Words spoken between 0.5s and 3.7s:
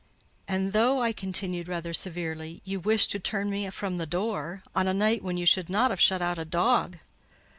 though," I continued, rather severely, "you wished to turn me